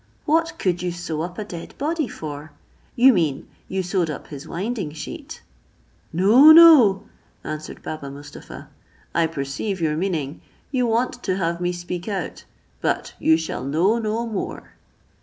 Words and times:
"What 0.25 0.57
could 0.57 0.81
you 0.81 0.91
sew 0.91 1.21
up 1.21 1.37
a 1.37 1.45
dead 1.45 1.75
body 1.77 2.07
for? 2.07 2.53
You 2.95 3.13
mean, 3.13 3.47
you 3.67 3.83
sewed 3.83 4.09
up 4.09 4.25
his 4.29 4.47
winding 4.47 4.93
sheet." 4.93 5.43
"No, 6.11 6.51
no," 6.51 7.03
answered 7.43 7.83
Baba 7.83 8.09
Mustapha, 8.09 8.69
"I 9.13 9.27
perceive 9.27 9.79
your 9.79 9.95
meaning; 9.95 10.41
you 10.71 10.87
want 10.87 11.21
to 11.21 11.37
have 11.37 11.61
me 11.61 11.71
speak 11.71 12.07
out, 12.07 12.45
but 12.81 13.13
you 13.19 13.37
shall 13.37 13.63
know 13.63 13.99
no 13.99 14.25
more." 14.25 14.73